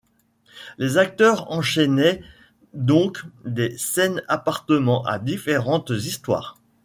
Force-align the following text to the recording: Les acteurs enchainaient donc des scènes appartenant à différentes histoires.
Les 0.79 0.97
acteurs 0.97 1.51
enchainaient 1.51 2.23
donc 2.73 3.21
des 3.45 3.77
scènes 3.77 4.23
appartenant 4.27 5.03
à 5.03 5.19
différentes 5.19 5.91
histoires. 5.91 6.57